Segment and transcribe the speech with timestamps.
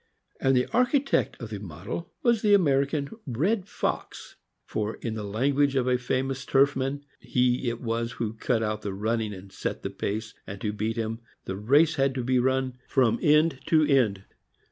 [0.39, 4.35] And the architect of the model was the American red fox;
[4.65, 8.95] for, in the language of a famous turfman, he it was who cut out the
[8.95, 12.79] running and set the pace, and to beat him, the race had to be run
[12.87, 14.23] from" eend to eend."